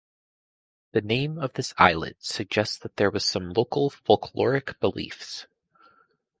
[0.93, 5.45] The name of this islet suggests that there were some local folkloric beliefs.